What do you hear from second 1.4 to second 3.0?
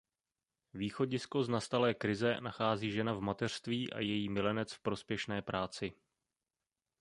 z nastalé krize nachází